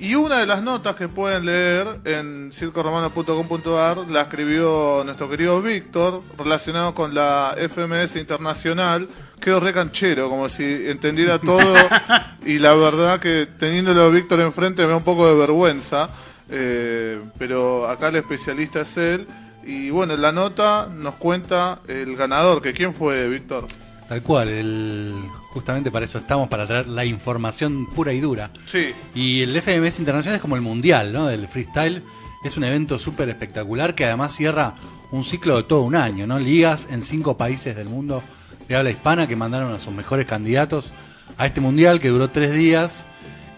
Y 0.00 0.14
una 0.14 0.38
de 0.38 0.46
las 0.46 0.62
notas 0.62 0.94
que 0.94 1.08
pueden 1.08 1.44
leer 1.44 2.00
en 2.04 2.52
circoromano.com.ar 2.52 4.06
la 4.08 4.22
escribió 4.22 5.02
nuestro 5.04 5.28
querido 5.28 5.60
Víctor, 5.60 6.22
relacionado 6.38 6.94
con 6.94 7.14
la 7.14 7.56
FMS 7.56 8.14
Internacional. 8.14 9.08
Quedó 9.40 9.58
re 9.58 9.72
canchero, 9.72 10.28
como 10.28 10.48
si 10.48 10.88
entendiera 10.88 11.40
todo. 11.40 11.74
y 12.46 12.60
la 12.60 12.74
verdad 12.74 13.18
que 13.18 13.48
teniéndolo 13.58 14.02
a 14.02 14.08
Víctor 14.10 14.40
enfrente 14.40 14.82
me 14.82 14.90
da 14.90 14.96
un 14.98 15.02
poco 15.02 15.26
de 15.26 15.34
vergüenza. 15.34 16.08
Eh, 16.48 17.20
pero 17.36 17.88
acá 17.88 18.08
el 18.08 18.16
especialista 18.16 18.82
es 18.82 18.96
él. 18.96 19.26
Y 19.64 19.90
bueno, 19.90 20.14
en 20.14 20.22
la 20.22 20.30
nota 20.30 20.88
nos 20.92 21.16
cuenta 21.16 21.80
el 21.88 22.16
ganador, 22.16 22.62
que 22.62 22.72
quién 22.72 22.94
fue, 22.94 23.28
Víctor. 23.28 23.66
Tal 24.08 24.22
cual, 24.22 24.48
el, 24.48 25.14
justamente 25.50 25.90
para 25.90 26.06
eso 26.06 26.18
estamos, 26.18 26.48
para 26.48 26.66
traer 26.66 26.86
la 26.86 27.04
información 27.04 27.86
pura 27.86 28.12
y 28.12 28.20
dura. 28.20 28.50
Sí. 28.64 28.92
Y 29.14 29.42
el 29.42 29.60
FMS 29.60 29.98
Internacional 29.98 30.36
es 30.36 30.42
como 30.42 30.56
el 30.56 30.62
mundial, 30.62 31.12
¿no? 31.12 31.26
Del 31.26 31.46
freestyle. 31.46 32.02
Es 32.42 32.56
un 32.56 32.64
evento 32.64 32.98
súper 32.98 33.28
espectacular 33.28 33.94
que 33.94 34.06
además 34.06 34.34
cierra 34.34 34.74
un 35.10 35.24
ciclo 35.24 35.56
de 35.56 35.64
todo 35.64 35.82
un 35.82 35.94
año, 35.94 36.26
¿no? 36.26 36.38
Ligas 36.38 36.88
en 36.90 37.02
cinco 37.02 37.36
países 37.36 37.76
del 37.76 37.88
mundo 37.88 38.22
de 38.66 38.76
habla 38.76 38.90
hispana 38.90 39.26
que 39.26 39.36
mandaron 39.36 39.74
a 39.74 39.78
sus 39.78 39.92
mejores 39.92 40.26
candidatos 40.26 40.92
a 41.36 41.46
este 41.46 41.60
mundial 41.60 42.00
que 42.00 42.08
duró 42.08 42.28
tres 42.28 42.52
días, 42.52 43.06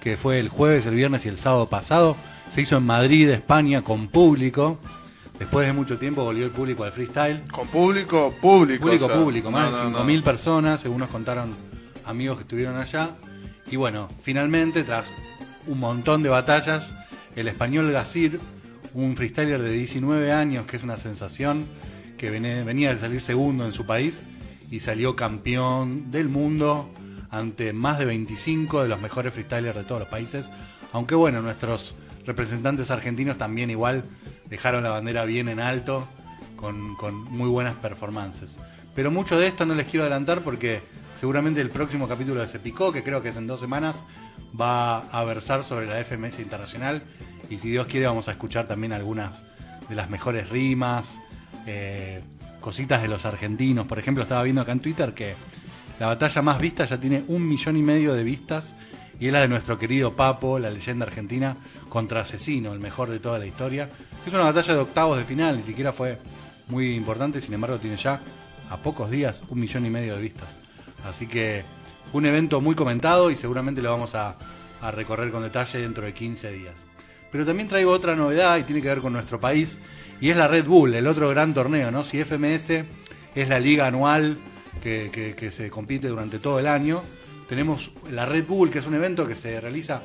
que 0.00 0.16
fue 0.16 0.38
el 0.40 0.48
jueves, 0.48 0.86
el 0.86 0.94
viernes 0.94 1.26
y 1.26 1.28
el 1.28 1.38
sábado 1.38 1.68
pasado. 1.68 2.16
Se 2.48 2.60
hizo 2.60 2.76
en 2.76 2.86
Madrid, 2.86 3.28
España, 3.30 3.82
con 3.82 4.08
público. 4.08 4.78
Después 5.40 5.66
de 5.66 5.72
mucho 5.72 5.98
tiempo 5.98 6.22
volvió 6.22 6.44
el 6.44 6.50
público 6.50 6.84
al 6.84 6.92
freestyle. 6.92 7.42
Con 7.50 7.66
público, 7.68 8.34
público. 8.42 8.82
Público, 8.84 9.06
o 9.06 9.08
sea, 9.08 9.16
público, 9.16 9.50
más 9.50 9.70
no, 9.72 9.76
de 9.78 9.90
no, 9.90 10.04
5.000 10.04 10.16
no. 10.16 10.22
personas, 10.22 10.80
según 10.82 10.98
nos 10.98 11.08
contaron 11.08 11.54
amigos 12.04 12.36
que 12.36 12.42
estuvieron 12.42 12.76
allá. 12.76 13.16
Y 13.70 13.76
bueno, 13.76 14.10
finalmente, 14.22 14.82
tras 14.82 15.10
un 15.66 15.80
montón 15.80 16.22
de 16.22 16.28
batallas, 16.28 16.92
el 17.36 17.48
español 17.48 17.90
Gasir, 17.90 18.38
un 18.92 19.16
freestyler 19.16 19.62
de 19.62 19.72
19 19.72 20.30
años, 20.30 20.66
que 20.66 20.76
es 20.76 20.82
una 20.82 20.98
sensación, 20.98 21.64
que 22.18 22.28
venía 22.28 22.94
de 22.94 23.00
salir 23.00 23.22
segundo 23.22 23.64
en 23.64 23.72
su 23.72 23.86
país 23.86 24.24
y 24.70 24.80
salió 24.80 25.16
campeón 25.16 26.10
del 26.10 26.28
mundo 26.28 26.90
ante 27.30 27.72
más 27.72 27.98
de 27.98 28.04
25 28.04 28.82
de 28.82 28.88
los 28.90 29.00
mejores 29.00 29.32
freestylers 29.32 29.74
de 29.74 29.84
todos 29.84 30.02
los 30.02 30.08
países. 30.10 30.50
Aunque 30.92 31.14
bueno, 31.14 31.40
nuestros 31.40 31.94
representantes 32.26 32.90
argentinos 32.90 33.38
también 33.38 33.70
igual 33.70 34.04
dejaron 34.48 34.84
la 34.84 34.90
bandera 34.90 35.24
bien 35.24 35.48
en 35.48 35.60
alto 35.60 36.08
con, 36.56 37.24
muy 37.30 37.48
buenas 37.48 37.74
performances. 37.76 38.58
Pero 38.94 39.10
mucho 39.10 39.38
de 39.38 39.46
esto 39.46 39.64
no 39.64 39.74
les 39.74 39.86
quiero 39.86 40.02
adelantar 40.04 40.40
porque 40.42 40.80
seguramente 41.14 41.60
el 41.60 41.70
próximo 41.70 42.06
capítulo 42.06 42.40
de 42.40 42.48
Se 42.48 42.58
Picó, 42.58 42.92
que 42.92 43.02
creo 43.02 43.22
que 43.22 43.30
es 43.30 43.36
en 43.36 43.46
dos 43.46 43.60
semanas, 43.60 44.04
va 44.60 44.98
a 44.98 45.24
versar 45.24 45.64
sobre 45.64 45.86
la 45.86 46.02
FMS 46.04 46.40
Internacional 46.40 47.02
y 47.48 47.58
si 47.58 47.70
Dios 47.70 47.86
quiere 47.86 48.06
vamos 48.06 48.28
a 48.28 48.32
escuchar 48.32 48.66
también 48.66 48.92
algunas 48.92 49.42
de 49.88 49.94
las 49.94 50.10
mejores 50.10 50.50
rimas, 50.50 51.20
eh, 51.66 52.22
cositas 52.60 53.00
de 53.00 53.08
los 53.08 53.24
argentinos. 53.24 53.86
Por 53.86 53.98
ejemplo, 53.98 54.22
estaba 54.22 54.42
viendo 54.42 54.62
acá 54.62 54.72
en 54.72 54.80
Twitter 54.80 55.14
que 55.14 55.34
la 55.98 56.06
batalla 56.06 56.42
más 56.42 56.58
vista 56.58 56.84
ya 56.84 56.98
tiene 56.98 57.24
un 57.28 57.48
millón 57.48 57.76
y 57.76 57.82
medio 57.82 58.14
de 58.14 58.24
vistas 58.24 58.74
y 59.20 59.26
es 59.26 59.32
la 59.34 59.42
de 59.42 59.48
nuestro 59.48 59.78
querido 59.78 60.16
Papo, 60.16 60.58
la 60.58 60.70
leyenda 60.70 61.04
argentina, 61.04 61.54
contra 61.90 62.22
Asesino, 62.22 62.72
el 62.72 62.80
mejor 62.80 63.10
de 63.10 63.18
toda 63.18 63.38
la 63.38 63.44
historia. 63.44 63.90
Es 64.26 64.32
una 64.32 64.44
batalla 64.44 64.72
de 64.72 64.80
octavos 64.80 65.18
de 65.18 65.24
final, 65.24 65.58
ni 65.58 65.62
siquiera 65.62 65.92
fue 65.92 66.18
muy 66.68 66.94
importante, 66.94 67.42
sin 67.42 67.52
embargo 67.52 67.76
tiene 67.76 67.98
ya 67.98 68.18
a 68.70 68.78
pocos 68.78 69.10
días 69.10 69.42
un 69.50 69.60
millón 69.60 69.84
y 69.84 69.90
medio 69.90 70.16
de 70.16 70.22
vistas. 70.22 70.56
Así 71.06 71.26
que 71.26 71.64
un 72.14 72.24
evento 72.24 72.62
muy 72.62 72.74
comentado 72.74 73.30
y 73.30 73.36
seguramente 73.36 73.82
lo 73.82 73.90
vamos 73.90 74.14
a, 74.14 74.36
recorrer 74.92 75.30
con 75.30 75.42
detalle 75.42 75.80
dentro 75.80 76.06
de 76.06 76.14
15 76.14 76.52
días. 76.52 76.82
Pero 77.30 77.44
también 77.44 77.68
traigo 77.68 77.92
otra 77.92 78.16
novedad 78.16 78.56
y 78.56 78.62
tiene 78.62 78.80
que 78.80 78.88
ver 78.88 79.02
con 79.02 79.12
nuestro 79.12 79.38
país 79.38 79.76
y 80.22 80.30
es 80.30 80.36
la 80.38 80.48
Red 80.48 80.64
Bull, 80.64 80.94
el 80.94 81.06
otro 81.06 81.28
gran 81.28 81.52
torneo, 81.52 81.90
¿no? 81.90 82.02
Si 82.02 82.24
FMS 82.24 82.70
es 83.34 83.48
la 83.50 83.60
liga 83.60 83.86
anual 83.86 84.38
que 84.80 85.48
se 85.52 85.68
compite 85.68 86.08
durante 86.08 86.38
todo 86.38 86.58
el 86.58 86.66
año, 86.66 87.02
tenemos 87.50 87.90
la 88.08 88.26
Red 88.26 88.46
Bull, 88.46 88.70
que 88.70 88.78
es 88.78 88.86
un 88.86 88.94
evento 88.94 89.26
que 89.26 89.34
se 89.34 89.60
realiza 89.60 90.02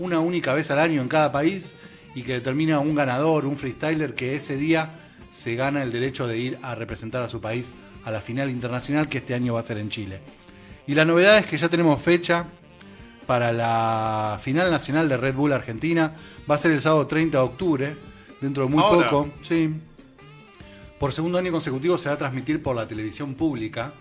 una 0.00 0.18
única 0.18 0.52
vez 0.52 0.68
al 0.72 0.80
año 0.80 1.00
en 1.00 1.06
cada 1.06 1.30
país 1.30 1.76
y 2.16 2.22
que 2.22 2.32
determina 2.32 2.80
un 2.80 2.96
ganador, 2.96 3.46
un 3.46 3.56
freestyler 3.56 4.14
que 4.14 4.34
ese 4.34 4.56
día 4.56 4.90
se 5.30 5.54
gana 5.54 5.84
el 5.84 5.92
derecho 5.92 6.26
de 6.26 6.38
ir 6.38 6.58
a 6.60 6.74
representar 6.74 7.22
a 7.22 7.28
su 7.28 7.40
país 7.40 7.72
a 8.04 8.10
la 8.10 8.20
final 8.20 8.50
internacional 8.50 9.08
que 9.08 9.18
este 9.18 9.32
año 9.32 9.54
va 9.54 9.60
a 9.60 9.62
ser 9.62 9.78
en 9.78 9.90
Chile. 9.90 10.18
Y 10.88 10.94
la 10.94 11.04
novedad 11.04 11.38
es 11.38 11.46
que 11.46 11.56
ya 11.56 11.68
tenemos 11.68 12.02
fecha 12.02 12.46
para 13.28 13.52
la 13.52 14.40
final 14.42 14.68
nacional 14.68 15.08
de 15.08 15.18
Red 15.18 15.36
Bull 15.36 15.52
Argentina. 15.52 16.12
Va 16.50 16.56
a 16.56 16.58
ser 16.58 16.72
el 16.72 16.80
sábado 16.80 17.06
30 17.06 17.38
de 17.38 17.44
octubre, 17.44 17.96
dentro 18.40 18.64
de 18.64 18.70
muy 18.70 18.82
Ahora. 18.82 19.08
poco. 19.08 19.30
Sí. 19.42 19.70
Por 20.98 21.12
segundo 21.12 21.38
año 21.38 21.52
consecutivo 21.52 21.96
se 21.96 22.08
va 22.08 22.16
a 22.16 22.18
transmitir 22.18 22.60
por 22.60 22.74
la 22.74 22.88
televisión 22.88 23.34
pública, 23.34 23.92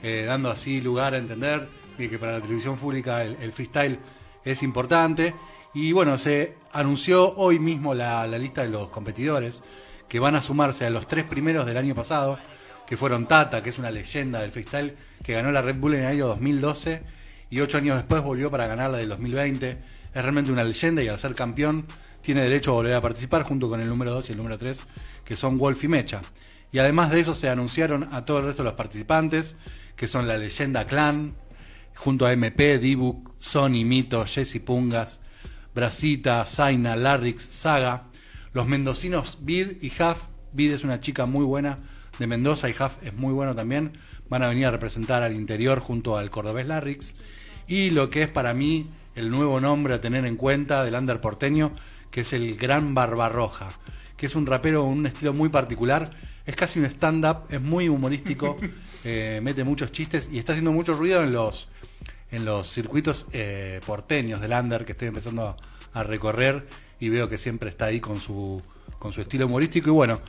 eh, 0.00 0.24
dando 0.28 0.48
así 0.48 0.80
lugar 0.80 1.14
a 1.14 1.18
entender 1.18 1.66
de 1.96 2.10
que 2.10 2.18
para 2.18 2.32
la 2.32 2.40
televisión 2.40 2.76
pública 2.76 3.22
el, 3.22 3.52
freestyle 3.52 3.98
es 4.44 4.62
importante. 4.62 5.34
Y 5.74 5.92
bueno, 5.92 6.18
se 6.18 6.54
anunció 6.72 7.34
hoy 7.36 7.58
mismo 7.58 7.94
la, 7.94 8.26
la 8.26 8.38
lista 8.38 8.62
de 8.62 8.68
los 8.68 8.88
competidores 8.88 9.62
que 10.08 10.18
van 10.20 10.34
a 10.34 10.42
sumarse 10.42 10.86
a 10.86 10.90
los 10.90 11.06
tres 11.06 11.24
primeros 11.24 11.66
del 11.66 11.76
año 11.76 11.94
pasado, 11.94 12.38
que 12.86 12.96
fueron 12.96 13.26
Tata, 13.26 13.62
que 13.62 13.70
es 13.70 13.78
una 13.78 13.90
leyenda 13.90 14.40
del 14.40 14.52
freestyle, 14.52 14.96
que 15.22 15.32
ganó 15.32 15.50
la 15.50 15.62
Red 15.62 15.76
Bull 15.76 15.94
en 15.94 16.02
el 16.02 16.06
año 16.06 16.26
2012 16.28 17.02
y 17.50 17.60
ocho 17.60 17.78
años 17.78 17.96
después 17.96 18.22
volvió 18.22 18.50
para 18.50 18.66
ganar 18.66 18.90
la 18.90 18.98
del 18.98 19.08
2020. 19.08 19.78
Es 20.14 20.22
realmente 20.22 20.50
una 20.50 20.64
leyenda 20.64 21.02
y 21.02 21.08
al 21.08 21.18
ser 21.18 21.34
campeón 21.34 21.86
tiene 22.22 22.42
derecho 22.42 22.72
a 22.72 22.74
volver 22.74 22.94
a 22.94 23.00
participar 23.00 23.44
junto 23.44 23.68
con 23.68 23.80
el 23.80 23.88
número 23.88 24.10
2 24.12 24.28
y 24.28 24.32
el 24.32 24.38
número 24.38 24.58
3, 24.58 24.84
que 25.24 25.36
son 25.36 25.58
Wolf 25.58 25.84
y 25.84 25.88
Mecha. 25.88 26.22
Y 26.72 26.78
además 26.78 27.10
de 27.10 27.20
eso 27.20 27.34
se 27.34 27.48
anunciaron 27.48 28.12
a 28.12 28.24
todo 28.24 28.38
el 28.38 28.46
resto 28.46 28.62
de 28.62 28.70
los 28.70 28.76
participantes, 28.76 29.56
que 29.94 30.08
son 30.08 30.26
la 30.26 30.36
leyenda 30.36 30.86
Clan, 30.86 31.34
junto 31.96 32.26
a 32.26 32.32
MP, 32.32 32.78
Dibuk, 32.78 33.32
Sony, 33.38 33.84
Mito, 33.84 34.24
Jesse 34.24 34.60
Pungas, 34.60 35.20
Brasita, 35.74 36.44
Zaina, 36.44 36.96
Larrix, 36.96 37.42
Saga, 37.42 38.04
los 38.52 38.66
mendocinos 38.66 39.38
Bid 39.42 39.82
y 39.82 39.88
Huff. 39.88 40.26
Bid 40.52 40.72
es 40.72 40.84
una 40.84 41.00
chica 41.00 41.26
muy 41.26 41.44
buena 41.44 41.78
de 42.18 42.26
Mendoza 42.26 42.68
y 42.68 42.72
Huff 42.72 43.02
es 43.02 43.12
muy 43.12 43.32
bueno 43.32 43.54
también. 43.54 43.92
Van 44.28 44.42
a 44.42 44.48
venir 44.48 44.66
a 44.66 44.70
representar 44.70 45.22
al 45.22 45.34
interior 45.34 45.80
junto 45.80 46.16
al 46.16 46.30
cordobés 46.30 46.66
Larrix. 46.66 47.14
Y 47.68 47.90
lo 47.90 48.10
que 48.10 48.22
es 48.22 48.28
para 48.28 48.54
mí 48.54 48.86
el 49.14 49.30
nuevo 49.30 49.60
nombre 49.60 49.94
a 49.94 50.00
tener 50.00 50.24
en 50.24 50.36
cuenta 50.36 50.84
del 50.84 50.94
under 50.94 51.20
porteño, 51.20 51.72
que 52.10 52.20
es 52.20 52.32
el 52.32 52.56
Gran 52.56 52.94
Barbarroja, 52.94 53.68
que 54.16 54.26
es 54.26 54.34
un 54.34 54.46
rapero 54.46 54.82
con 54.82 54.92
un 54.92 55.06
estilo 55.06 55.32
muy 55.32 55.48
particular. 55.48 56.10
Es 56.44 56.54
casi 56.54 56.78
un 56.78 56.86
stand-up, 56.86 57.44
es 57.50 57.60
muy 57.60 57.88
humorístico, 57.88 58.56
eh, 59.04 59.40
mete 59.42 59.64
muchos 59.64 59.90
chistes 59.90 60.28
y 60.30 60.38
está 60.38 60.52
haciendo 60.52 60.72
mucho 60.72 60.94
ruido 60.94 61.22
en 61.22 61.32
los 61.32 61.68
en 62.30 62.44
los 62.44 62.68
circuitos 62.68 63.26
eh, 63.32 63.80
porteños 63.86 64.40
del 64.40 64.52
under 64.52 64.84
que 64.84 64.92
estoy 64.92 65.08
empezando 65.08 65.56
a, 65.92 66.02
recorrer 66.02 66.66
y 67.00 67.08
veo 67.08 67.26
que 67.26 67.38
siempre 67.38 67.70
está 67.70 67.86
ahí 67.86 68.00
con 68.00 68.20
su, 68.20 68.62
con 68.98 69.12
su 69.12 69.22
estilo 69.22 69.46
humorístico. 69.46 69.88
Y 69.88 69.92
bueno, 69.92 70.20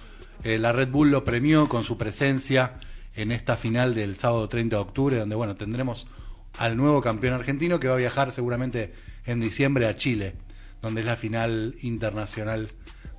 eh, 0.45 0.57
la 0.57 0.71
Red 0.71 0.89
Bull 0.89 1.11
lo 1.11 1.25
premió 1.25 1.67
con 1.67 1.83
su 1.83 1.97
presencia 1.97 2.79
en 3.15 3.33
esta 3.33 3.57
final 3.57 3.93
del 3.93 4.15
sábado 4.15 4.47
30 4.47 4.77
de 4.77 4.81
octubre, 4.81 5.17
donde 5.17 5.35
bueno, 5.35 5.57
tendremos 5.57 6.07
al 6.57 6.77
nuevo 6.77 7.01
campeón 7.01 7.33
argentino 7.33 7.79
que 7.79 7.87
va 7.87 7.95
a 7.95 7.97
viajar 7.97 8.31
seguramente 8.31 8.93
en 9.25 9.41
diciembre 9.41 9.87
a 9.87 9.95
Chile, 9.95 10.35
donde 10.81 11.01
es 11.01 11.07
la 11.07 11.15
final 11.15 11.75
internacional 11.81 12.69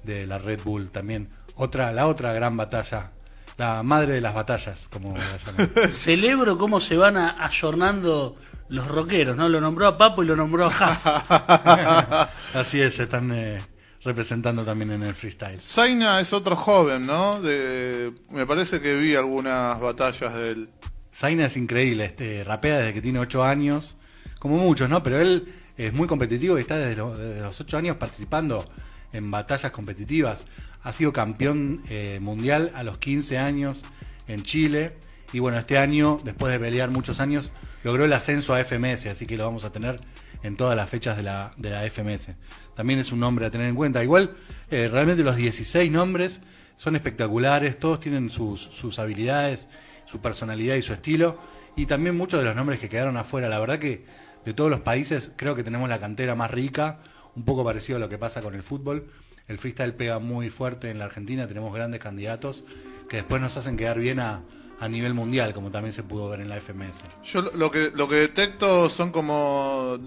de 0.04 0.26
la 0.26 0.38
Red 0.38 0.62
Bull 0.62 0.90
también. 0.90 1.28
Otra, 1.54 1.92
la 1.92 2.06
otra 2.06 2.32
gran 2.32 2.56
batalla, 2.56 3.10
la 3.56 3.82
madre 3.82 4.14
de 4.14 4.20
las 4.20 4.34
batallas, 4.34 4.88
como 4.90 5.16
la 5.16 5.38
llaman. 5.44 5.70
Celebro 5.90 6.56
cómo 6.56 6.80
se 6.80 6.96
van 6.96 7.16
a, 7.16 7.44
ayornando 7.44 8.36
los 8.68 8.86
rockeros, 8.88 9.36
¿no? 9.36 9.48
Lo 9.48 9.60
nombró 9.60 9.86
a 9.86 9.98
Papo 9.98 10.22
y 10.22 10.26
lo 10.26 10.36
nombró 10.36 10.66
a 10.66 10.68
Huff. 10.68 11.06
Así 12.54 12.80
es, 12.80 12.96
se 12.96 13.04
están 13.04 13.30
eh, 13.32 13.58
representando 14.04 14.64
también 14.64 14.90
en 14.92 15.02
el 15.02 15.14
freestyle. 15.14 15.60
Zaina 15.60 16.20
es 16.20 16.32
otro 16.32 16.56
joven, 16.56 17.06
¿no? 17.06 17.40
De, 17.40 18.12
me 18.30 18.46
parece 18.46 18.80
que 18.80 18.94
vi 18.96 19.14
algunas 19.14 19.78
batallas 19.80 20.34
de 20.34 20.50
él. 20.50 20.68
Zaina 21.14 21.46
es 21.46 21.56
increíble, 21.56 22.04
este, 22.04 22.44
rapea 22.44 22.78
desde 22.78 22.94
que 22.94 23.02
tiene 23.02 23.18
8 23.18 23.42
años, 23.44 23.96
como 24.38 24.56
muchos, 24.58 24.88
¿no? 24.88 25.02
Pero 25.02 25.18
él 25.20 25.52
es 25.76 25.92
muy 25.92 26.06
competitivo 26.06 26.58
y 26.58 26.60
está 26.60 26.76
desde, 26.78 26.96
lo- 26.96 27.16
desde 27.16 27.40
los 27.40 27.60
8 27.60 27.76
años 27.78 27.96
participando 27.96 28.64
en 29.12 29.30
batallas 29.30 29.72
competitivas. 29.72 30.44
Ha 30.82 30.92
sido 30.92 31.12
campeón 31.12 31.82
eh, 31.88 32.18
mundial 32.20 32.70
a 32.74 32.82
los 32.82 32.98
15 32.98 33.38
años 33.38 33.82
en 34.28 34.42
Chile. 34.42 34.96
Y 35.32 35.40
bueno, 35.40 35.58
este 35.58 35.78
año, 35.78 36.20
después 36.24 36.52
de 36.52 36.58
pelear 36.58 36.90
muchos 36.90 37.20
años, 37.20 37.52
logró 37.84 38.04
el 38.04 38.12
ascenso 38.12 38.54
a 38.54 38.64
FMS, 38.64 39.06
así 39.06 39.26
que 39.26 39.36
lo 39.36 39.44
vamos 39.44 39.64
a 39.64 39.72
tener 39.72 40.00
en 40.42 40.56
todas 40.56 40.76
las 40.76 40.88
fechas 40.88 41.16
de 41.16 41.22
la, 41.22 41.52
de 41.56 41.70
la 41.70 41.88
FMS. 41.88 42.30
También 42.74 42.98
es 42.98 43.12
un 43.12 43.20
nombre 43.20 43.44
a 43.46 43.50
tener 43.50 43.68
en 43.68 43.74
cuenta. 43.74 44.02
Igual, 44.02 44.36
eh, 44.70 44.88
realmente 44.90 45.22
los 45.22 45.36
16 45.36 45.90
nombres 45.90 46.40
son 46.76 46.96
espectaculares, 46.96 47.78
todos 47.78 48.00
tienen 48.00 48.30
sus, 48.30 48.60
sus 48.60 48.98
habilidades, 48.98 49.68
su 50.06 50.20
personalidad 50.20 50.76
y 50.76 50.82
su 50.82 50.92
estilo. 50.92 51.38
Y 51.76 51.86
también 51.86 52.16
muchos 52.16 52.40
de 52.40 52.46
los 52.46 52.56
nombres 52.56 52.80
que 52.80 52.88
quedaron 52.88 53.16
afuera. 53.16 53.48
La 53.48 53.58
verdad 53.58 53.78
que 53.78 54.04
de 54.44 54.54
todos 54.54 54.70
los 54.70 54.80
países 54.80 55.32
creo 55.36 55.54
que 55.54 55.62
tenemos 55.62 55.88
la 55.88 55.98
cantera 55.98 56.34
más 56.34 56.50
rica 56.50 57.00
un 57.36 57.44
poco 57.44 57.64
parecido 57.64 57.98
a 57.98 58.00
lo 58.00 58.08
que 58.08 58.18
pasa 58.18 58.42
con 58.42 58.54
el 58.54 58.62
fútbol. 58.62 59.10
El 59.46 59.58
freestyle 59.58 59.94
pega 59.94 60.18
muy 60.18 60.50
fuerte 60.50 60.90
en 60.90 60.98
la 60.98 61.06
Argentina, 61.06 61.46
tenemos 61.46 61.74
grandes 61.74 62.00
candidatos 62.00 62.64
que 63.08 63.16
después 63.16 63.40
nos 63.40 63.56
hacen 63.56 63.76
quedar 63.76 63.98
bien 63.98 64.20
a, 64.20 64.42
a 64.80 64.88
nivel 64.88 65.14
mundial, 65.14 65.54
como 65.54 65.70
también 65.70 65.92
se 65.92 66.02
pudo 66.02 66.28
ver 66.28 66.40
en 66.40 66.48
la 66.48 66.56
FMS. 66.56 67.02
Yo 67.24 67.42
lo- 67.42 67.70
que 67.70 67.90
lo 67.94 68.08
que 68.08 68.16
detecto 68.16 68.88
son 68.88 69.10
como 69.10 69.98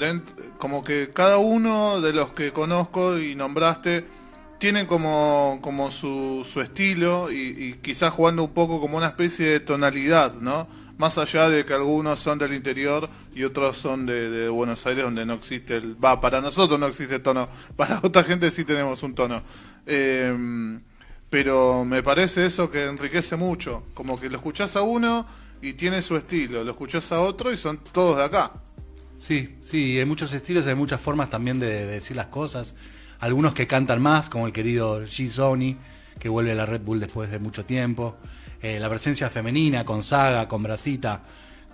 como 0.57 0.83
que 0.83 1.09
cada 1.13 1.37
uno 1.37 1.99
de 2.01 2.13
los 2.13 2.31
que 2.31 2.53
conozco 2.53 3.19
y 3.19 3.35
nombraste 3.35 4.05
tienen 4.59 4.85
como 4.85 5.59
como 5.61 5.91
su, 5.91 6.47
su 6.49 6.61
estilo 6.61 7.31
y, 7.31 7.79
quizás 7.81 8.13
jugando 8.13 8.43
un 8.43 8.53
poco 8.53 8.79
como 8.79 8.97
una 8.97 9.07
especie 9.07 9.47
de 9.47 9.59
tonalidad, 9.59 10.35
¿no? 10.35 10.67
Más 10.97 11.17
allá 11.17 11.49
de 11.49 11.65
que 11.65 11.73
algunos 11.73 12.19
son 12.19 12.37
del 12.37 12.53
interior 12.53 13.09
y 13.33 13.43
otros 13.43 13.75
son 13.75 14.05
de, 14.05 14.29
de 14.29 14.49
Buenos 14.49 14.85
Aires 14.85 15.03
donde 15.03 15.25
no 15.25 15.33
existe 15.33 15.75
el 15.77 16.01
va 16.03 16.21
para 16.21 16.41
nosotros 16.41 16.79
no 16.79 16.85
existe 16.85 17.19
tono, 17.19 17.49
para 17.75 17.99
otra 18.03 18.23
gente 18.23 18.51
sí 18.51 18.63
tenemos 18.63 19.01
un 19.03 19.15
tono. 19.15 19.41
Eh, 19.85 20.79
pero 21.31 21.85
me 21.85 22.03
parece 22.03 22.45
eso 22.45 22.69
que 22.69 22.85
enriquece 22.85 23.37
mucho, 23.37 23.83
como 23.95 24.19
que 24.19 24.29
lo 24.29 24.35
escuchás 24.35 24.75
a 24.75 24.81
uno 24.81 25.25
y 25.61 25.73
tiene 25.73 26.01
su 26.01 26.17
estilo, 26.17 26.63
lo 26.63 26.71
escuchás 26.71 27.11
a 27.13 27.21
otro 27.21 27.51
y 27.51 27.57
son 27.57 27.79
todos 27.91 28.17
de 28.17 28.25
acá. 28.25 28.51
Sí, 29.17 29.57
sí, 29.61 29.97
hay 29.97 30.05
muchos 30.05 30.33
estilos, 30.33 30.67
hay 30.67 30.75
muchas 30.75 30.99
formas 30.99 31.29
también 31.29 31.57
de, 31.57 31.67
de 31.67 31.85
decir 31.85 32.17
las 32.17 32.25
cosas. 32.25 32.75
Algunos 33.19 33.53
que 33.53 33.65
cantan 33.65 34.01
más, 34.01 34.29
como 34.29 34.45
el 34.45 34.51
querido 34.51 35.01
G. 35.03 35.29
Sony, 35.29 35.77
que 36.19 36.27
vuelve 36.27 36.51
a 36.51 36.55
la 36.55 36.65
Red 36.65 36.81
Bull 36.81 36.99
después 36.99 37.31
de 37.31 37.39
mucho 37.39 37.63
tiempo. 37.63 38.17
Eh, 38.61 38.77
la 38.79 38.89
presencia 38.89 39.29
femenina 39.29 39.85
con 39.85 40.03
Saga, 40.03 40.49
con 40.49 40.61
Brasita, 40.63 41.23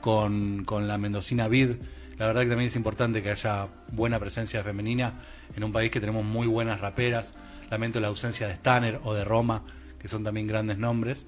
con, 0.01 0.65
con 0.65 0.87
la 0.87 0.99
mendocina 0.99 1.47
Vid. 1.47 1.71
La 2.19 2.27
verdad 2.27 2.43
que 2.43 2.49
también 2.49 2.67
es 2.67 2.75
importante 2.75 3.23
que 3.23 3.31
haya 3.31 3.65
buena 3.91 4.19
presencia 4.19 4.61
femenina 4.61 5.15
en 5.55 5.63
un 5.63 5.71
país 5.71 5.89
que 5.89 5.99
tenemos 5.99 6.23
muy 6.23 6.47
buenas 6.47 6.79
raperas. 6.79 7.33
Lamento 7.69 7.99
la 7.99 8.07
ausencia 8.07 8.47
de 8.47 8.53
Stanner 8.53 8.99
o 9.03 9.13
de 9.13 9.23
Roma, 9.23 9.63
que 9.99 10.07
son 10.07 10.23
también 10.23 10.47
grandes 10.47 10.77
nombres. 10.77 11.25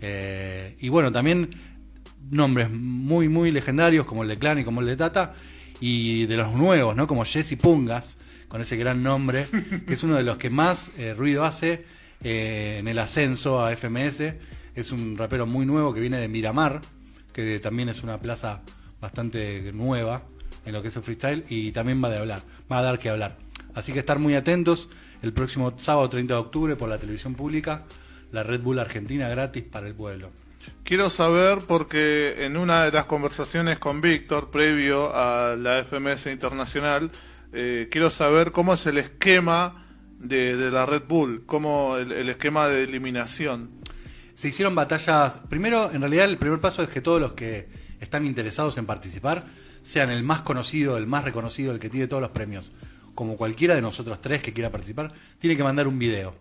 Eh, 0.00 0.76
y 0.80 0.88
bueno, 0.88 1.12
también 1.12 1.50
nombres 2.30 2.70
muy, 2.70 3.28
muy 3.28 3.50
legendarios 3.50 4.04
como 4.04 4.22
el 4.22 4.28
de 4.28 4.38
Clan 4.38 4.58
y 4.58 4.64
como 4.64 4.80
el 4.80 4.86
de 4.86 4.96
Tata, 4.96 5.34
y 5.80 6.26
de 6.26 6.36
los 6.36 6.52
nuevos, 6.52 6.94
¿no? 6.94 7.06
Como 7.06 7.24
Jesse 7.24 7.56
Pungas, 7.56 8.18
con 8.48 8.60
ese 8.60 8.76
gran 8.76 9.02
nombre, 9.02 9.46
que 9.86 9.94
es 9.94 10.02
uno 10.02 10.16
de 10.16 10.22
los 10.22 10.36
que 10.36 10.50
más 10.50 10.90
eh, 10.96 11.14
ruido 11.14 11.44
hace 11.44 11.84
eh, 12.22 12.76
en 12.78 12.88
el 12.88 12.98
ascenso 12.98 13.64
a 13.64 13.74
FMS. 13.74 14.34
Es 14.74 14.92
un 14.92 15.16
rapero 15.18 15.46
muy 15.46 15.66
nuevo 15.66 15.92
que 15.92 16.00
viene 16.00 16.18
de 16.18 16.28
Miramar, 16.28 16.80
que 17.32 17.58
también 17.58 17.88
es 17.88 18.02
una 18.02 18.18
plaza 18.18 18.62
bastante 19.00 19.72
nueva 19.72 20.22
en 20.64 20.72
lo 20.72 20.82
que 20.82 20.88
es 20.88 20.96
el 20.96 21.02
freestyle, 21.02 21.44
y 21.48 21.72
también 21.72 22.02
va, 22.02 22.08
de 22.10 22.18
hablar, 22.18 22.42
va 22.70 22.78
a 22.78 22.82
dar 22.82 22.98
que 22.98 23.08
hablar. 23.08 23.36
Así 23.74 23.92
que 23.92 23.98
estar 23.98 24.18
muy 24.18 24.34
atentos 24.34 24.88
el 25.22 25.32
próximo 25.32 25.72
sábado 25.78 26.10
30 26.10 26.34
de 26.34 26.40
octubre 26.40 26.76
por 26.76 26.88
la 26.88 26.98
televisión 26.98 27.34
pública, 27.34 27.84
la 28.32 28.42
Red 28.42 28.62
Bull 28.62 28.78
Argentina 28.78 29.28
gratis 29.28 29.62
para 29.62 29.86
el 29.86 29.94
pueblo. 29.94 30.30
Quiero 30.84 31.10
saber 31.10 31.58
porque 31.66 32.44
en 32.44 32.56
una 32.56 32.84
de 32.84 32.92
las 32.92 33.06
conversaciones 33.06 33.78
con 33.78 34.00
Víctor, 34.00 34.50
previo 34.50 35.14
a 35.14 35.56
la 35.56 35.84
FMS 35.84 36.26
Internacional, 36.26 37.10
eh, 37.52 37.88
quiero 37.90 38.10
saber 38.10 38.50
cómo 38.50 38.74
es 38.74 38.86
el 38.86 38.98
esquema 38.98 39.86
de, 40.18 40.56
de 40.56 40.70
la 40.70 40.86
Red 40.86 41.02
Bull, 41.08 41.44
cómo 41.46 41.96
el, 41.96 42.12
el 42.12 42.28
esquema 42.28 42.68
de 42.68 42.84
eliminación. 42.84 43.70
Se 44.34 44.48
hicieron 44.48 44.74
batallas. 44.74 45.38
Primero, 45.48 45.90
en 45.92 46.00
realidad, 46.00 46.26
el 46.26 46.38
primer 46.38 46.60
paso 46.60 46.82
es 46.82 46.88
que 46.88 47.00
todos 47.00 47.20
los 47.20 47.32
que 47.32 47.68
están 48.00 48.26
interesados 48.26 48.78
en 48.78 48.86
participar 48.86 49.44
sean 49.82 50.10
el 50.10 50.22
más 50.22 50.42
conocido, 50.42 50.96
el 50.96 51.06
más 51.06 51.24
reconocido, 51.24 51.72
el 51.72 51.78
que 51.78 51.90
tiene 51.90 52.06
todos 52.06 52.22
los 52.22 52.30
premios, 52.30 52.72
como 53.14 53.36
cualquiera 53.36 53.74
de 53.74 53.82
nosotros 53.82 54.20
tres 54.20 54.42
que 54.42 54.52
quiera 54.52 54.70
participar, 54.70 55.12
tiene 55.38 55.56
que 55.56 55.64
mandar 55.64 55.88
un 55.88 55.98
video. 55.98 56.34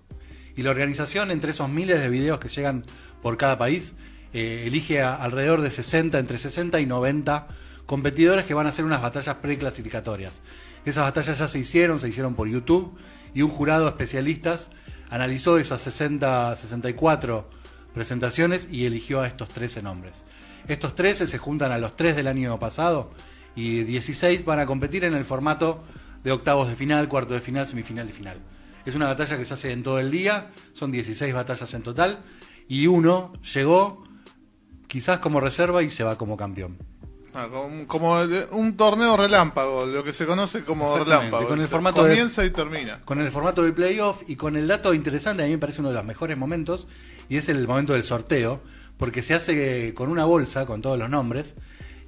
Y 0.56 0.64
la 0.64 0.72
organización, 0.72 1.32
entre 1.32 1.52
esos 1.52 1.70
miles 1.70 2.02
de 2.02 2.10
videos 2.10 2.40
que 2.40 2.50
llegan 2.50 2.86
por 3.22 3.38
cada 3.38 3.58
país, 3.58 3.94
eh, 4.34 4.64
elige 4.68 5.02
a 5.02 5.16
alrededor 5.16 5.62
de 5.62 5.72
60, 5.72 6.20
entre 6.20 6.38
60 6.38 6.80
y 6.80 6.86
90 6.86 7.48
competidores 7.86 8.46
que 8.46 8.54
van 8.54 8.66
a 8.66 8.70
hacer 8.70 8.86
unas 8.86 9.02
batallas 9.02 9.38
preclasificatorias. 9.38 10.42
Esas 10.86 11.04
batallas 11.04 11.38
ya 11.38 11.48
se 11.48 11.60
hicieron, 11.60 12.00
se 12.00 12.08
hicieron 12.08 12.36
por 12.36 12.48
YouTube 12.48 12.98
y 13.34 13.42
un 13.42 13.50
jurado 13.50 13.86
de 13.86 13.92
especialistas 13.92 14.72
analizó 15.10 15.58
esas 15.58 15.82
60, 15.82 16.56
64 16.56 17.50
presentaciones 17.94 18.68
y 18.72 18.86
eligió 18.86 19.22
a 19.22 19.28
estos 19.28 19.50
13 19.50 19.82
nombres. 19.82 20.26
Estos 20.68 20.96
13 20.96 21.28
se 21.28 21.38
juntan 21.38 21.72
a 21.72 21.78
los 21.78 21.96
3 21.96 22.16
del 22.16 22.28
año 22.28 22.58
pasado 22.60 23.12
y 23.56 23.84
16 23.84 24.46
van 24.46 24.60
a 24.60 24.66
competir 24.66 25.04
en 25.04 25.14
el 25.14 25.26
formato 25.26 25.80
de 26.24 26.32
octavos 26.32 26.68
de 26.70 26.76
final, 26.76 27.08
cuarto 27.08 27.34
de 27.34 27.42
final, 27.42 27.66
semifinal 27.68 28.10
y 28.10 28.12
final. 28.12 28.38
Es 28.86 28.96
una 28.96 29.06
batalla 29.08 29.38
que 29.38 29.46
se 29.46 29.54
hace 29.54 29.72
en 29.72 29.84
todo 29.84 30.00
el 30.00 30.10
día, 30.12 30.50
son 30.74 30.92
16 30.92 31.34
batallas 31.34 31.74
en 31.74 31.84
total 31.84 32.20
y 32.68 32.88
uno 32.88 33.34
llegó 33.54 34.04
quizás 34.88 35.20
como 35.20 35.40
reserva 35.40 35.84
y 35.84 35.90
se 35.90 36.04
va 36.04 36.18
como 36.18 36.36
campeón. 36.38 36.78
Ah, 37.34 37.48
como, 37.50 37.88
como 37.88 38.20
el- 38.20 38.46
un 38.52 38.76
torneo 38.76 39.16
relámpago, 39.16 39.86
lo 39.86 40.04
que 40.04 40.12
se 40.12 40.26
conoce 40.26 40.64
como 40.66 40.98
relámpago. 40.98 41.48
con 41.48 41.62
el 41.62 41.68
formato 41.68 42.04
de- 42.04 42.10
comienza 42.10 42.44
y 42.44 42.50
termina. 42.50 43.00
Con 43.06 43.22
el 43.22 43.32
formato 43.32 43.64
del 43.64 43.74
playoff 43.74 44.24
y 44.28 44.36
con 44.36 44.58
el 44.58 44.68
dato 44.68 44.94
interesante, 44.94 45.44
a 45.44 45.46
mí 45.46 45.52
me 45.54 45.58
parece 45.58 45.80
uno 45.80 45.90
de 45.90 45.96
los 45.96 46.06
mejores 46.06 46.38
momentos, 46.38 46.88
y 47.30 47.38
es 47.38 47.48
el 47.48 47.66
momento 47.68 47.94
del 47.94 48.04
sorteo, 48.04 48.62
porque 48.98 49.22
se 49.22 49.34
hace 49.34 49.94
con 49.94 50.10
una 50.10 50.26
bolsa 50.26 50.66
con 50.66 50.82
todos 50.82 51.00
los 51.00 51.10
nombres, 51.10 51.56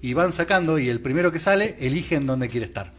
y 0.02 0.14
van 0.14 0.34
sacando, 0.34 0.78
y 0.78 0.90
el 0.90 1.00
primero 1.00 1.32
que 1.32 1.40
sale 1.40 1.78
elige 1.80 2.16
en 2.16 2.26
dónde 2.26 2.50
quiere 2.50 2.66
estar. 2.66 2.92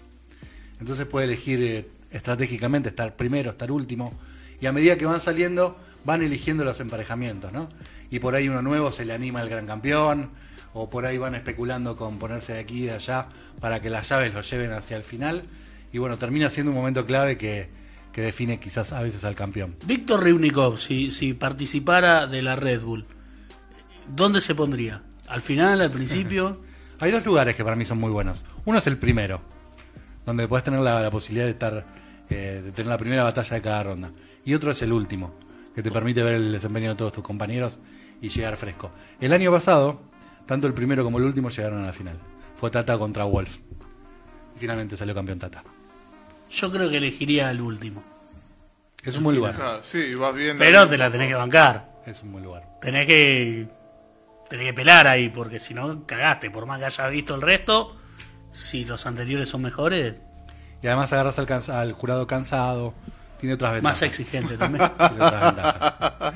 Entonces 0.80 1.06
puede 1.06 1.26
elegir 1.26 1.62
eh, 1.62 1.88
estratégicamente 2.10 2.88
estar 2.88 3.16
primero, 3.16 3.50
estar 3.50 3.70
último, 3.70 4.12
y 4.60 4.66
a 4.66 4.72
medida 4.72 4.96
que 4.96 5.06
van 5.06 5.20
saliendo, 5.20 5.78
van 6.04 6.22
eligiendo 6.22 6.64
los 6.64 6.80
emparejamientos, 6.80 7.52
¿no? 7.52 7.68
Y 8.10 8.18
por 8.18 8.34
ahí 8.34 8.48
uno 8.48 8.62
nuevo 8.62 8.90
se 8.90 9.04
le 9.04 9.12
anima 9.12 9.40
al 9.40 9.48
gran 9.48 9.66
campeón, 9.66 10.30
o 10.74 10.88
por 10.88 11.06
ahí 11.06 11.18
van 11.18 11.34
especulando 11.34 11.96
con 11.96 12.18
ponerse 12.18 12.54
de 12.54 12.60
aquí 12.60 12.82
y 12.82 12.86
de 12.86 12.92
allá 12.92 13.28
para 13.60 13.80
que 13.80 13.90
las 13.90 14.08
llaves 14.08 14.34
lo 14.34 14.42
lleven 14.42 14.72
hacia 14.72 14.96
el 14.96 15.04
final. 15.04 15.44
Y 15.92 15.98
bueno, 15.98 16.18
termina 16.18 16.50
siendo 16.50 16.72
un 16.72 16.76
momento 16.76 17.06
clave 17.06 17.38
que, 17.38 17.68
que 18.12 18.22
define 18.22 18.58
quizás 18.58 18.92
a 18.92 19.00
veces 19.00 19.24
al 19.24 19.36
campeón. 19.36 19.76
Víctor 19.86 20.22
Rivnikov, 20.22 20.78
si, 20.78 21.10
si 21.10 21.32
participara 21.32 22.26
de 22.26 22.42
la 22.42 22.56
Red 22.56 22.82
Bull, 22.82 23.06
¿dónde 24.08 24.40
se 24.40 24.54
pondría? 24.54 25.02
¿Al 25.28 25.42
final, 25.42 25.80
al 25.80 25.90
principio? 25.90 26.60
Hay 27.00 27.12
dos 27.12 27.24
lugares 27.24 27.54
que 27.54 27.64
para 27.64 27.76
mí 27.76 27.84
son 27.84 27.98
muy 27.98 28.10
buenos. 28.10 28.44
Uno 28.64 28.78
es 28.78 28.86
el 28.86 28.98
primero, 28.98 29.42
donde 30.24 30.48
puedes 30.48 30.64
tener 30.64 30.80
la, 30.80 31.00
la 31.00 31.10
posibilidad 31.10 31.46
de 31.46 31.52
estar, 31.52 31.84
eh, 32.30 32.60
de 32.64 32.72
tener 32.72 32.88
la 32.88 32.98
primera 32.98 33.22
batalla 33.22 33.56
de 33.56 33.62
cada 33.62 33.82
ronda. 33.82 34.10
Y 34.44 34.54
otro 34.54 34.70
es 34.70 34.82
el 34.82 34.92
último, 34.92 35.34
que 35.74 35.82
te 35.82 35.90
permite 35.90 36.22
ver 36.22 36.34
el 36.34 36.52
desempeño 36.52 36.90
de 36.90 36.96
todos 36.96 37.12
tus 37.12 37.24
compañeros 37.24 37.78
y 38.20 38.28
llegar 38.28 38.56
fresco. 38.56 38.90
El 39.20 39.32
año 39.32 39.50
pasado, 39.50 40.00
tanto 40.46 40.66
el 40.66 40.74
primero 40.74 41.04
como 41.04 41.18
el 41.18 41.24
último 41.24 41.50
llegaron 41.50 41.82
a 41.82 41.86
la 41.86 41.92
final. 41.92 42.18
Fue 42.56 42.70
Tata 42.70 42.96
contra 42.98 43.24
Wolf. 43.24 43.58
Y 44.56 44.58
finalmente 44.58 44.96
salió 44.96 45.14
campeón 45.14 45.38
Tata. 45.38 45.62
Yo 46.50 46.70
creo 46.70 46.88
que 46.88 46.98
elegiría 46.98 47.48
al 47.48 47.60
último. 47.60 48.02
Es 49.02 49.16
un 49.16 49.24
buen 49.24 49.36
lugar. 49.36 49.54
Claro, 49.54 49.82
sí, 49.82 50.14
vas 50.14 50.34
bien. 50.34 50.56
Pero 50.56 50.88
te 50.88 50.96
la 50.96 51.10
tenés 51.10 51.28
que 51.28 51.34
bancar. 51.34 51.94
Es 52.06 52.22
un 52.22 52.32
buen 52.32 52.44
lugar. 52.44 52.78
Tenés 52.80 53.06
que, 53.06 53.66
tenés 54.48 54.66
que 54.68 54.74
pelar 54.74 55.06
ahí, 55.06 55.28
porque 55.28 55.58
si 55.58 55.74
no, 55.74 56.06
cagaste. 56.06 56.50
Por 56.50 56.66
más 56.66 56.78
que 56.78 56.86
hayas 56.86 57.10
visto 57.10 57.34
el 57.34 57.42
resto, 57.42 57.96
si 58.54 58.84
los 58.84 59.04
anteriores 59.06 59.48
son 59.48 59.62
mejores, 59.62 60.14
Y 60.82 60.86
además 60.86 61.12
agarras 61.12 61.38
al, 61.38 61.46
cansa- 61.46 61.80
al 61.80 61.92
jurado 61.92 62.26
cansado. 62.26 62.94
Tiene 63.40 63.54
otras 63.54 63.72
ventajas. 63.72 64.00
más 64.00 64.02
exigente 64.02 64.56
también. 64.56 64.90
Tiene 64.96 65.24
otras 65.24 65.42
ventajas. 65.54 66.34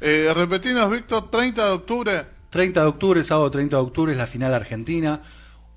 Eh, 0.00 0.30
repetinos, 0.34 0.90
Víctor, 0.90 1.30
30 1.30 1.64
de 1.66 1.70
octubre. 1.72 2.24
30 2.50 2.80
de 2.82 2.86
octubre, 2.86 3.24
sábado 3.24 3.50
30 3.50 3.76
de 3.76 3.82
octubre 3.82 4.12
es 4.12 4.18
la 4.18 4.26
final 4.26 4.54
argentina. 4.54 5.20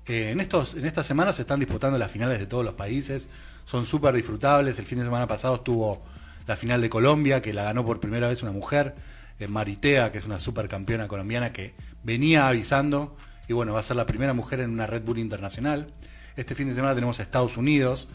Eh, 0.06 0.30
en, 0.30 0.40
estos, 0.40 0.74
en 0.74 0.86
estas 0.86 1.06
semanas 1.06 1.36
se 1.36 1.42
están 1.42 1.58
disputando 1.60 1.98
las 1.98 2.10
finales 2.10 2.38
de 2.38 2.46
todos 2.46 2.64
los 2.64 2.74
países. 2.74 3.28
Son 3.64 3.84
súper 3.84 4.14
disfrutables. 4.14 4.78
El 4.78 4.86
fin 4.86 4.98
de 4.98 5.04
semana 5.04 5.26
pasado 5.26 5.56
estuvo 5.56 6.02
la 6.46 6.56
final 6.56 6.80
de 6.80 6.88
Colombia, 6.88 7.42
que 7.42 7.52
la 7.52 7.64
ganó 7.64 7.84
por 7.84 8.00
primera 8.00 8.28
vez 8.28 8.42
una 8.42 8.52
mujer, 8.52 8.94
eh, 9.40 9.48
Maritea, 9.48 10.12
que 10.12 10.18
es 10.18 10.24
una 10.24 10.38
supercampeona 10.38 11.08
colombiana 11.08 11.52
que 11.52 11.74
venía 12.04 12.48
avisando. 12.48 13.16
Y 13.48 13.54
bueno, 13.54 13.72
va 13.72 13.80
a 13.80 13.82
ser 13.82 13.96
la 13.96 14.06
primera 14.06 14.34
mujer 14.34 14.60
en 14.60 14.70
una 14.70 14.86
Red 14.86 15.02
Bull 15.02 15.18
internacional. 15.18 15.88
Este 16.36 16.54
fin 16.54 16.68
de 16.68 16.74
semana 16.74 16.94
tenemos 16.94 17.18
a 17.18 17.22
Estados 17.22 17.56
Unidos, 17.56 18.08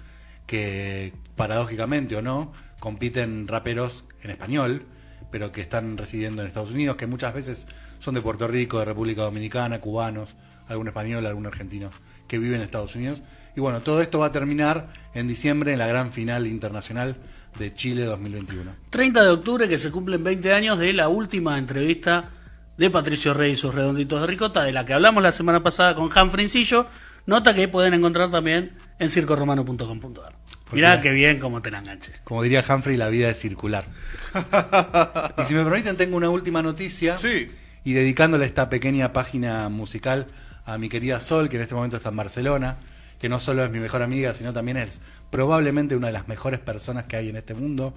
que 0.46 1.14
paradójicamente 1.36 2.16
o 2.16 2.22
no, 2.22 2.54
compiten 2.80 3.48
raperos 3.48 4.06
en 4.22 4.30
español, 4.30 4.86
pero 5.32 5.52
que 5.52 5.62
están 5.62 5.98
residiendo 5.98 6.42
en 6.42 6.48
Estados 6.48 6.72
Unidos, 6.72 6.96
que 6.96 7.08
muchas 7.08 7.34
veces 7.34 7.68
son 8.00 8.14
de 8.14 8.22
Puerto 8.22 8.48
Rico, 8.48 8.78
de 8.78 8.86
República 8.86 9.24
Dominicana, 9.24 9.80
cubanos, 9.80 10.38
algún 10.68 10.88
español, 10.88 11.26
algún 11.26 11.48
argentino 11.48 11.90
que 12.28 12.38
vive 12.38 12.56
en 12.56 12.62
Estados 12.62 12.96
Unidos. 12.96 13.24
Y 13.56 13.60
bueno, 13.60 13.82
todo 13.82 14.02
esto 14.02 14.20
va 14.20 14.28
a 14.28 14.32
terminar 14.32 14.94
en 15.16 15.28
diciembre 15.28 15.74
en 15.74 15.80
la 15.80 15.88
gran 15.88 16.12
final 16.12 16.46
internacional 16.46 17.18
de 17.58 17.74
Chile 17.74 18.06
2021. 18.06 18.72
30 18.90 19.24
de 19.24 19.30
octubre 19.30 19.68
que 19.68 19.80
se 19.80 19.92
cumplen 19.92 20.24
20 20.24 20.54
años 20.54 20.78
de 20.78 20.94
la 20.94 21.08
última 21.08 21.58
entrevista 21.58 22.30
de 22.78 22.90
Patricio 22.90 23.34
Rey 23.34 23.54
y 23.54 23.56
sus 23.56 23.74
redonditos 23.74 24.22
de 24.22 24.28
ricota, 24.28 24.64
de 24.64 24.72
la 24.72 24.86
que 24.86 24.94
hablamos 24.94 25.22
la 25.22 25.32
semana 25.32 25.62
pasada 25.62 25.96
con 25.96 26.10
Han 26.16 26.32
Frencillo, 26.32 26.88
nota 27.26 27.54
que 27.54 27.68
pueden 27.68 27.94
encontrar 27.94 28.32
también 28.32 28.74
en 29.00 29.10
circoromano.com.ar. 29.10 30.34
Mirá 30.72 31.02
qué 31.02 31.12
bien 31.12 31.40
cómo 31.40 31.62
te 31.62 31.70
la 31.70 31.80
enganché. 31.80 32.12
Como 32.24 32.42
diría 32.42 32.64
Humphrey, 32.68 32.98
la 32.98 33.10
vida 33.10 33.30
es 33.30 33.40
circular. 33.40 33.86
y 35.38 35.44
si 35.44 35.54
me 35.54 35.64
permiten, 35.64 35.98
tengo 35.98 36.18
una 36.18 36.30
última 36.30 36.64
noticia. 36.64 37.16
Sí. 37.16 37.52
Y 37.84 37.94
dedicándole 37.94 38.46
esta 38.46 38.70
pequeña 38.70 39.14
página 39.14 39.70
musical 39.70 40.26
a 40.66 40.78
mi 40.80 40.90
querida 40.90 41.22
Sol, 41.22 41.50
que 41.50 41.58
en 41.58 41.64
este 41.64 41.76
momento 41.76 41.98
está 41.98 42.10
en 42.10 42.16
Barcelona, 42.16 42.78
que 43.20 43.30
no 43.30 43.40
solo 43.40 43.64
es 43.64 43.70
mi 43.70 43.80
mejor 43.80 44.02
amiga, 44.02 44.34
sino 44.34 44.52
también 44.52 44.78
es 44.78 45.00
probablemente 45.30 45.96
una 45.96 46.08
de 46.08 46.14
las 46.14 46.28
mejores 46.28 46.60
personas 46.60 47.06
que 47.06 47.18
hay 47.18 47.30
en 47.30 47.36
este 47.36 47.54
mundo 47.54 47.94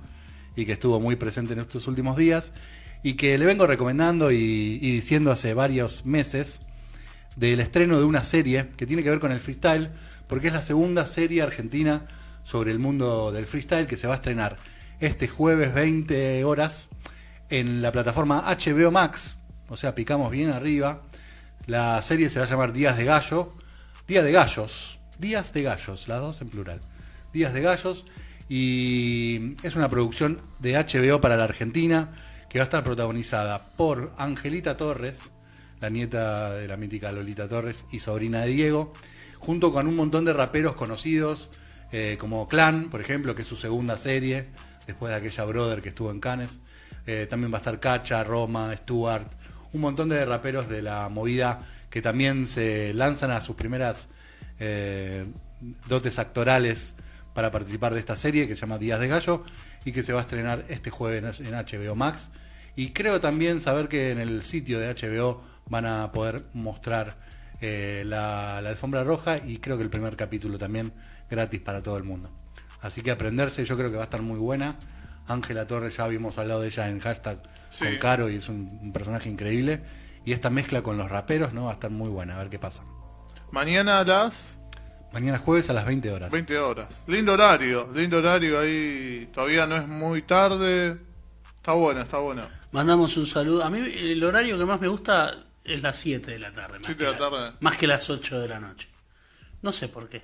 y 0.56 0.66
que 0.66 0.72
estuvo 0.72 0.98
muy 0.98 1.16
presente 1.16 1.52
en 1.52 1.60
estos 1.60 1.86
últimos 1.86 2.16
días 2.16 2.52
y 3.02 3.14
que 3.14 3.38
le 3.38 3.44
vengo 3.44 3.66
recomendando 3.66 4.32
y, 4.32 4.78
diciendo 4.78 5.30
hace 5.30 5.54
varios 5.54 6.04
meses 6.06 6.62
del 7.36 7.60
estreno 7.60 7.98
de 7.98 8.04
una 8.04 8.24
serie 8.24 8.70
que 8.76 8.86
tiene 8.86 9.02
que 9.02 9.10
ver 9.10 9.20
con 9.20 9.30
el 9.30 9.38
freestyle, 9.38 9.90
porque 10.26 10.48
es 10.48 10.54
la 10.54 10.62
segunda 10.62 11.06
serie 11.06 11.42
argentina 11.42 12.08
sobre 12.44 12.72
el 12.72 12.78
mundo 12.78 13.30
del 13.30 13.46
freestyle 13.46 13.86
que 13.86 13.96
se 13.96 14.06
va 14.06 14.14
a 14.14 14.16
estrenar 14.16 14.56
este 14.98 15.28
jueves 15.28 15.74
20 15.74 16.42
horas 16.44 16.88
en 17.50 17.82
la 17.82 17.92
plataforma 17.92 18.44
HBO 18.46 18.90
Max, 18.90 19.36
o 19.68 19.76
sea, 19.76 19.94
picamos 19.94 20.30
bien 20.30 20.50
arriba. 20.50 21.02
La 21.66 22.00
serie 22.00 22.28
se 22.28 22.38
va 22.38 22.46
a 22.46 22.48
llamar 22.48 22.72
Días 22.72 22.96
de 22.96 23.04
Gallo, 23.04 23.52
Día 24.06 24.22
de 24.22 24.32
Gallos, 24.32 24.98
Días 25.18 25.52
de 25.52 25.62
Gallos, 25.62 26.08
las 26.08 26.20
dos 26.20 26.40
en 26.40 26.48
plural. 26.48 26.80
Días 27.32 27.52
de 27.52 27.60
Gallos 27.60 28.06
y 28.48 29.56
es 29.62 29.76
una 29.76 29.88
producción 29.88 30.40
de 30.58 30.74
HBO 30.74 31.20
para 31.20 31.36
la 31.36 31.44
Argentina 31.44 32.12
que 32.48 32.58
va 32.58 32.62
a 32.62 32.66
estar 32.66 32.84
protagonizada 32.84 33.70
por 33.76 34.12
Angelita 34.18 34.76
Torres, 34.76 35.32
la 35.80 35.90
nieta 35.90 36.52
de 36.52 36.68
la 36.68 36.76
mítica 36.76 37.12
Lolita 37.12 37.48
Torres 37.48 37.84
y 37.90 37.98
sobrina 37.98 38.42
de 38.42 38.48
Diego, 38.48 38.92
junto 39.38 39.72
con 39.72 39.86
un 39.86 39.96
montón 39.96 40.24
de 40.24 40.32
raperos 40.32 40.74
conocidos, 40.74 41.50
eh, 41.92 42.16
como 42.18 42.48
Clan, 42.48 42.88
por 42.88 43.00
ejemplo, 43.00 43.34
que 43.34 43.42
es 43.42 43.48
su 43.48 43.56
segunda 43.56 43.98
serie, 43.98 44.46
después 44.86 45.10
de 45.10 45.16
aquella 45.16 45.44
Brother 45.44 45.82
que 45.82 45.90
estuvo 45.90 46.10
en 46.10 46.20
Cannes. 46.20 46.60
Eh, 47.06 47.26
también 47.28 47.52
va 47.52 47.58
a 47.58 47.60
estar 47.60 47.78
Cacha, 47.78 48.24
Roma, 48.24 48.74
Stuart, 48.76 49.30
un 49.72 49.80
montón 49.80 50.08
de 50.08 50.24
raperos 50.24 50.68
de 50.68 50.82
la 50.82 51.08
movida 51.08 51.62
que 51.90 52.02
también 52.02 52.46
se 52.46 52.92
lanzan 52.94 53.30
a 53.30 53.40
sus 53.40 53.56
primeras 53.56 54.08
eh, 54.58 55.26
dotes 55.88 56.18
actorales 56.18 56.94
para 57.36 57.50
participar 57.50 57.92
de 57.92 58.00
esta 58.00 58.16
serie 58.16 58.48
que 58.48 58.54
se 58.54 58.62
llama 58.62 58.78
Días 58.78 58.98
de 58.98 59.08
Gallo 59.08 59.44
y 59.84 59.92
que 59.92 60.02
se 60.02 60.14
va 60.14 60.20
a 60.20 60.22
estrenar 60.22 60.64
este 60.70 60.88
jueves 60.90 61.38
en 61.40 61.52
HBO 61.52 61.94
Max. 61.94 62.30
Y 62.74 62.90
creo 62.92 63.20
también 63.20 63.60
saber 63.60 63.88
que 63.88 64.10
en 64.10 64.18
el 64.18 64.42
sitio 64.42 64.80
de 64.80 64.88
HBO 64.94 65.42
van 65.66 65.84
a 65.84 66.10
poder 66.12 66.44
mostrar 66.54 67.18
eh, 67.60 68.04
la, 68.06 68.60
la 68.62 68.70
alfombra 68.70 69.04
roja 69.04 69.36
y 69.36 69.58
creo 69.58 69.76
que 69.76 69.82
el 69.82 69.90
primer 69.90 70.16
capítulo 70.16 70.56
también 70.56 70.92
gratis 71.30 71.60
para 71.60 71.82
todo 71.82 71.98
el 71.98 72.04
mundo. 72.04 72.30
Así 72.80 73.02
que 73.02 73.10
aprenderse, 73.10 73.66
yo 73.66 73.76
creo 73.76 73.90
que 73.90 73.96
va 73.96 74.02
a 74.02 74.10
estar 74.10 74.22
muy 74.22 74.38
buena. 74.38 74.76
Ángela 75.28 75.66
Torres, 75.66 75.96
ya 75.98 76.04
habíamos 76.04 76.38
hablado 76.38 76.62
de 76.62 76.68
ella 76.68 76.88
en 76.88 77.00
hashtag 77.00 77.38
Sí. 77.68 77.84
con 77.84 77.96
Caro 77.98 78.30
y 78.30 78.36
es 78.36 78.48
un, 78.48 78.78
un 78.82 78.92
personaje 78.92 79.28
increíble. 79.28 79.82
Y 80.24 80.32
esta 80.32 80.48
mezcla 80.48 80.80
con 80.82 80.96
los 80.96 81.10
raperos, 81.10 81.52
¿no? 81.52 81.64
Va 81.64 81.72
a 81.72 81.74
estar 81.74 81.90
muy 81.90 82.08
buena, 82.08 82.36
a 82.36 82.38
ver 82.38 82.48
qué 82.48 82.58
pasa. 82.58 82.82
Mañana 83.50 84.00
a 84.00 84.04
las 84.04 84.55
Mañana 85.16 85.38
jueves 85.38 85.70
a 85.70 85.72
las 85.72 85.86
20 85.86 86.10
horas. 86.12 86.30
20 86.30 86.58
horas. 86.58 87.02
Lindo 87.06 87.32
horario, 87.32 87.88
lindo 87.94 88.18
horario 88.18 88.60
ahí. 88.60 89.26
Todavía 89.32 89.66
no 89.66 89.74
es 89.76 89.88
muy 89.88 90.20
tarde. 90.20 90.98
Está 91.56 91.72
buena, 91.72 92.02
está 92.02 92.18
buena. 92.18 92.46
Mandamos 92.70 93.16
un 93.16 93.24
saludo. 93.24 93.64
A 93.64 93.70
mí 93.70 93.78
el 93.78 94.22
horario 94.22 94.58
que 94.58 94.66
más 94.66 94.78
me 94.78 94.88
gusta 94.88 95.32
es 95.64 95.80
las 95.80 95.96
7 95.96 96.32
de 96.32 96.38
la 96.38 96.52
tarde. 96.52 96.80
Más, 96.80 96.86
Siete 96.86 96.98
que, 96.98 97.04
de 97.06 97.12
la 97.12 97.18
tarde. 97.18 97.52
más 97.60 97.78
que 97.78 97.86
las 97.86 98.10
8 98.10 98.40
de 98.40 98.48
la 98.48 98.60
noche. 98.60 98.88
No 99.62 99.72
sé 99.72 99.88
por 99.88 100.06
qué. 100.10 100.22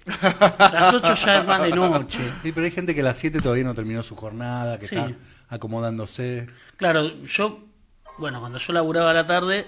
Las 0.59 0.93
8 0.93 1.15
ya 1.15 1.39
es 1.41 1.47
más 1.47 1.63
de 1.63 1.71
noche. 1.71 2.21
Sí, 2.43 2.53
pero 2.53 2.67
hay 2.67 2.71
gente 2.71 2.95
que 2.95 3.01
a 3.01 3.05
las 3.05 3.17
7 3.17 3.41
todavía 3.41 3.65
no 3.65 3.75
terminó 3.75 4.03
su 4.03 4.15
jornada, 4.15 4.79
que 4.79 4.89
Sí. 4.89 4.95
está 4.97 5.11
acomodándose. 5.49 6.49
Claro, 6.77 7.09
yo, 7.25 7.65
bueno, 8.19 8.41
cuando 8.41 8.59
yo 8.59 8.73
laburaba 8.75 9.13
a 9.13 9.15
la 9.15 9.27
tarde, 9.27 9.65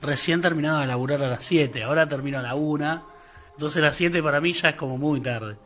recién 0.00 0.40
terminaba 0.40 0.80
de 0.80 0.86
laburar 0.86 1.22
a 1.24 1.28
las 1.28 1.44
7. 1.44 1.82
Ahora 1.82 2.08
termino 2.08 2.38
a 2.38 2.42
la 2.42 2.54
1. 2.54 3.11
Entonces 3.54 3.82
las 3.82 3.96
7 3.96 4.22
para 4.22 4.40
mí 4.40 4.52
ya 4.52 4.70
es 4.70 4.76
como 4.76 4.96
muy 4.98 5.20
tarde. 5.20 5.56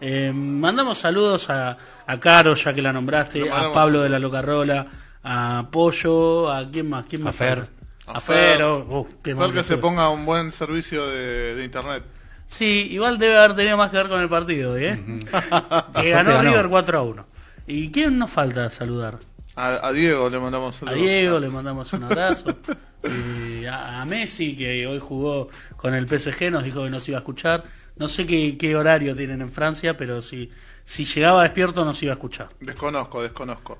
Eh, 0.00 0.32
mandamos 0.34 0.98
saludos 0.98 1.48
a, 1.50 1.76
a 2.06 2.20
Caro, 2.20 2.54
ya 2.54 2.74
que 2.74 2.82
la 2.82 2.92
nombraste, 2.92 3.50
a 3.50 3.72
Pablo 3.72 4.02
de 4.02 4.08
la 4.08 4.18
Locarrola, 4.18 4.86
a 5.22 5.66
Pollo, 5.70 6.52
a 6.52 6.68
quién 6.70 6.88
más, 6.90 7.06
quién 7.06 7.22
A 7.22 7.24
más 7.26 7.36
Fer. 7.36 7.58
falta? 7.58 7.72
A 8.06 8.12
A 8.18 8.20
Fer. 8.20 8.56
Fer, 8.58 8.62
oh, 8.64 8.78
uh, 9.00 9.08
qué 9.22 9.34
Fer 9.34 9.52
que 9.52 9.62
se 9.62 9.78
ponga 9.78 10.10
un 10.10 10.26
buen 10.26 10.52
servicio 10.52 11.06
de, 11.08 11.54
de 11.54 11.64
internet. 11.64 12.04
Sí, 12.46 12.88
igual 12.90 13.18
debe 13.18 13.38
haber 13.38 13.56
tenido 13.56 13.76
más 13.78 13.90
que 13.90 13.96
ver 13.96 14.08
con 14.08 14.20
el 14.20 14.28
partido, 14.28 14.76
¿eh? 14.76 15.02
que 15.94 16.10
ganó 16.10 16.32
ganó. 16.34 16.42
River 16.42 16.68
4 16.68 16.98
a 16.98 17.02
1. 17.02 17.26
¿Y 17.66 17.90
quién 17.90 18.18
nos 18.18 18.30
falta 18.30 18.68
saludar? 18.68 19.18
A, 19.56 19.86
a 19.88 19.92
Diego 19.92 20.28
le 20.28 20.38
mandamos 20.38 20.76
A 20.76 20.78
saludos. 20.80 20.98
Diego 20.98 21.38
le 21.38 21.48
mandamos 21.48 21.92
un 21.92 22.04
abrazo. 22.04 22.56
Eh, 23.06 23.68
a, 23.68 24.00
a 24.00 24.06
Messi, 24.06 24.56
que 24.56 24.86
hoy 24.86 24.98
jugó 24.98 25.50
con 25.76 25.92
el 25.92 26.08
PSG, 26.08 26.50
nos 26.50 26.64
dijo 26.64 26.84
que 26.84 26.88
nos 26.88 27.06
iba 27.06 27.18
a 27.18 27.20
escuchar. 27.20 27.62
No 27.96 28.08
sé 28.08 28.26
qué, 28.26 28.56
qué 28.56 28.74
horario 28.76 29.14
tienen 29.14 29.42
en 29.42 29.52
Francia, 29.52 29.94
pero 29.94 30.22
si, 30.22 30.48
si 30.86 31.04
llegaba 31.04 31.42
despierto 31.42 31.84
nos 31.84 32.02
iba 32.02 32.12
a 32.12 32.14
escuchar. 32.14 32.48
Desconozco, 32.60 33.22
desconozco. 33.22 33.78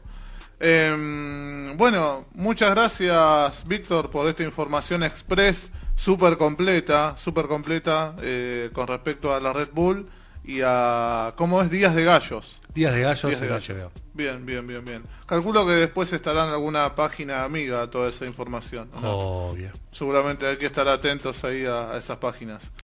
Em, 0.60 1.74
bueno, 1.76 2.26
muchas 2.34 2.70
gracias, 2.70 3.66
Víctor, 3.66 4.10
por 4.10 4.28
esta 4.28 4.42
información 4.42 5.02
express 5.02 5.70
súper 5.96 6.36
completa, 6.36 7.16
súper 7.16 7.46
completa 7.46 8.14
eh, 8.20 8.70
con 8.72 8.86
respecto 8.86 9.34
a 9.34 9.40
la 9.40 9.52
Red 9.52 9.70
Bull 9.72 10.06
y 10.44 10.60
a 10.64 11.32
cómo 11.36 11.62
es 11.62 11.70
Días 11.70 11.94
de 11.94 12.04
Gallos. 12.04 12.60
Días 12.74 12.94
de 12.94 13.00
gallos 13.02 13.22
Días 13.30 13.40
de 13.40 13.46
en 13.46 13.52
Gallos. 13.52 13.68
HBO. 13.68 13.90
Bien, 14.14 14.44
bien, 14.44 14.66
bien, 14.66 14.84
bien. 14.84 15.02
Calculo 15.26 15.64
que 15.64 15.72
después 15.72 16.12
estará 16.12 16.44
en 16.46 16.52
alguna 16.52 16.94
página 16.94 17.44
amiga 17.44 17.88
toda 17.88 18.08
esa 18.10 18.24
información. 18.26 18.88
¿o 18.94 19.00
no? 19.00 19.10
Obvio. 19.50 19.70
Seguramente 19.92 20.46
hay 20.46 20.56
que 20.56 20.66
estar 20.66 20.86
atentos 20.88 21.44
ahí 21.44 21.64
a- 21.64 21.92
a 21.92 21.98
esas 21.98 22.18
páginas. 22.18 22.70